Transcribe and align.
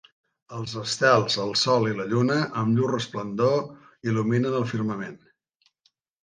Els 0.59 0.71
estels, 0.83 1.35
el 1.43 1.51
sol 1.63 1.85
i 1.89 1.93
la 1.99 2.07
lluna, 2.13 2.37
amb 2.61 2.73
llur 2.79 2.89
resplendor, 2.93 3.61
il·luminen 4.13 4.57
el 4.63 4.67
firmament. 4.73 5.21